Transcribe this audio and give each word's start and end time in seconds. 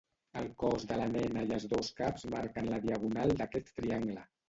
El 0.39 0.47
cos 0.63 0.85
de 0.91 0.97
la 1.01 1.05
nena 1.17 1.45
i 1.49 1.53
els 1.59 1.69
dos 1.75 1.93
caps 2.01 2.27
marquen 2.37 2.73
la 2.75 2.83
diagonal 2.89 3.39
d'aquest 3.43 3.75
triangle. 3.81 4.31